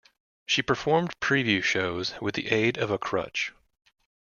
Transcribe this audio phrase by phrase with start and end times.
[0.47, 3.53] She performed preview shows with the aid of a crutch.